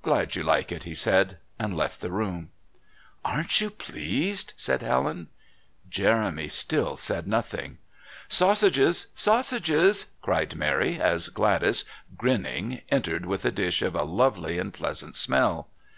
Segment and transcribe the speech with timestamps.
[0.00, 2.48] "Glad you like it," he said, and left the room.
[3.22, 5.28] "Aren't you pleased?" said Helen.
[5.90, 7.76] Jeremy still said nothing.
[8.30, 9.08] "Sausages.
[9.14, 11.84] Sausages!" cried Mary, as Gladys,
[12.16, 15.68] grinning, entered with a dish of a lovely and pleasant smell.